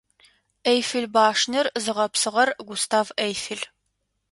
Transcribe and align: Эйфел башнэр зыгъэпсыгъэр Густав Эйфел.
Эйфел 0.71 1.05
башнэр 1.15 1.67
зыгъэпсыгъэр 1.83 2.49
Густав 2.67 3.07
Эйфел. 3.25 3.61